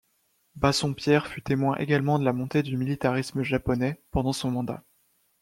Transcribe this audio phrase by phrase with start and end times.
[0.55, 4.81] Bassompierre fut témoin également de la montée du militarisme japonais pendant son mandat.